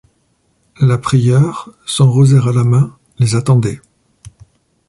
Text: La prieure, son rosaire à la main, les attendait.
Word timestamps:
La 0.79 0.97
prieure, 0.97 1.69
son 1.85 2.09
rosaire 2.11 2.47
à 2.47 2.53
la 2.53 2.63
main, 2.63 2.97
les 3.19 3.35
attendait. 3.35 3.79